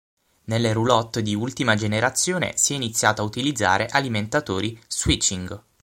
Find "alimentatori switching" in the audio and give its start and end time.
3.85-5.61